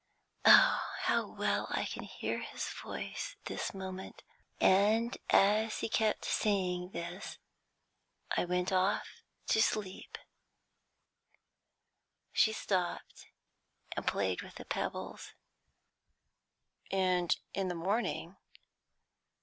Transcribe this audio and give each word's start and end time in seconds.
Oh, 0.45 0.95
how 1.01 1.27
well 1.31 1.67
I 1.69 1.85
can 1.85 2.01
hear 2.01 2.39
his 2.39 2.65
voice 2.83 3.35
this 3.45 3.71
moment! 3.71 4.23
And 4.59 5.15
as 5.29 5.81
he 5.81 5.89
kept 5.89 6.25
saying 6.25 6.89
this, 6.89 7.37
I 8.35 8.45
went 8.45 8.71
off 8.71 9.21
to 9.49 9.61
sleep." 9.61 10.17
She 12.33 12.51
stopped, 12.51 13.27
and 13.95 14.07
played 14.07 14.41
with 14.41 14.55
the 14.55 14.65
pebbles. 14.65 15.33
"And 16.89 17.37
in 17.53 17.67
the 17.67 17.75
morning?" 17.75 18.37